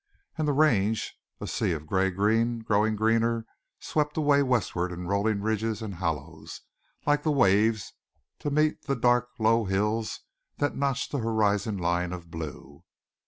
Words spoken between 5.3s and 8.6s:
ridges and hollows, like waves to